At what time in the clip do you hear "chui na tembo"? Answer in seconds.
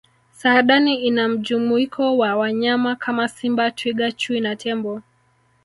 4.11-5.01